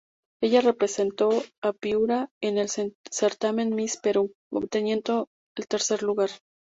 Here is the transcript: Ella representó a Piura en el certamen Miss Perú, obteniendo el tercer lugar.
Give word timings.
Ella 0.41 0.61
representó 0.61 1.29
a 1.61 1.73
Piura 1.73 2.31
en 2.41 2.57
el 2.57 2.69
certamen 3.11 3.75
Miss 3.75 3.97
Perú, 3.97 4.33
obteniendo 4.51 5.29
el 5.55 5.67
tercer 5.67 6.01
lugar. 6.01 6.31